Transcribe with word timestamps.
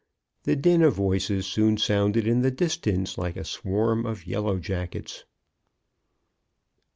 The 0.45 0.55
din 0.55 0.81
of 0.81 0.95
voices 0.95 1.45
soon 1.45 1.77
sounded 1.77 2.25
in 2.25 2.41
the 2.41 2.49
distance 2.49 3.19
like 3.19 3.37
a 3.37 3.43
swarm 3.45 4.03
of 4.03 4.25
yellow 4.25 4.57
jackets. 4.57 5.25